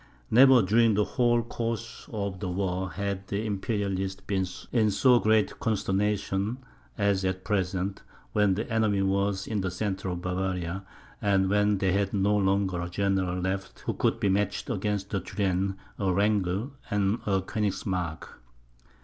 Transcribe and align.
Never, 0.31 0.63
during 0.63 0.95
the 0.95 1.03
whole 1.03 1.43
course 1.43 2.09
of 2.11 2.39
the 2.39 2.49
war, 2.49 2.89
had 2.89 3.27
the 3.27 3.45
Imperialists 3.45 4.19
been 4.19 4.47
in 4.71 4.89
so 4.89 5.19
great 5.19 5.59
consternation 5.59 6.57
as 6.97 7.23
at 7.23 7.43
present, 7.45 8.01
when 8.33 8.55
the 8.55 8.67
enemy 8.67 9.03
were 9.03 9.31
in 9.45 9.61
the 9.61 9.69
centre 9.69 10.09
of 10.09 10.23
Bavaria, 10.23 10.83
and 11.21 11.51
when 11.51 11.77
they 11.77 11.91
had 11.91 12.15
no 12.15 12.35
longer 12.35 12.81
a 12.81 12.89
general 12.89 13.39
left 13.39 13.81
who 13.81 13.93
could 13.93 14.19
be 14.19 14.27
matched 14.27 14.71
against 14.71 15.13
a 15.13 15.19
Turenne, 15.19 15.75
a 15.99 16.11
Wrangel, 16.11 16.71
and 16.89 17.19
a 17.27 17.39
Koenigsmark. 17.39 18.27